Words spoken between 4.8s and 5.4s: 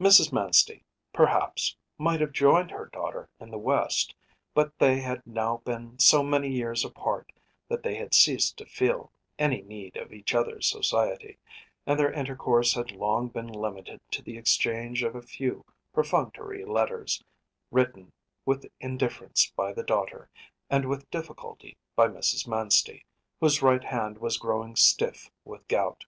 had